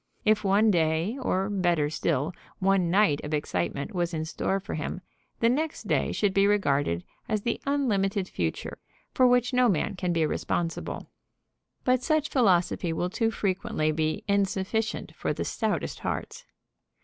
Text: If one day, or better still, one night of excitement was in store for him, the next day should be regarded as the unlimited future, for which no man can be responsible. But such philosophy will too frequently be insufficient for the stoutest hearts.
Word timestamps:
If 0.25 0.43
one 0.43 0.71
day, 0.71 1.15
or 1.21 1.47
better 1.47 1.87
still, 1.91 2.33
one 2.57 2.89
night 2.89 3.23
of 3.23 3.35
excitement 3.35 3.93
was 3.93 4.15
in 4.15 4.25
store 4.25 4.59
for 4.59 4.73
him, 4.73 5.01
the 5.41 5.47
next 5.47 5.87
day 5.87 6.11
should 6.11 6.33
be 6.33 6.47
regarded 6.47 7.03
as 7.29 7.43
the 7.43 7.61
unlimited 7.67 8.27
future, 8.27 8.79
for 9.13 9.27
which 9.27 9.53
no 9.53 9.69
man 9.69 9.95
can 9.95 10.11
be 10.11 10.25
responsible. 10.25 11.05
But 11.83 12.01
such 12.01 12.29
philosophy 12.29 12.91
will 12.91 13.11
too 13.11 13.29
frequently 13.29 13.91
be 13.91 14.23
insufficient 14.27 15.13
for 15.13 15.33
the 15.33 15.45
stoutest 15.45 15.99
hearts. 15.99 16.47